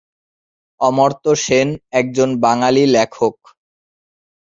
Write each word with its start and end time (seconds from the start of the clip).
অমর্ত্য 0.81 1.25
সেন 1.45 1.67
একজন 1.91 2.29
বাঙালি 2.43 2.83
লেখক। 2.95 3.35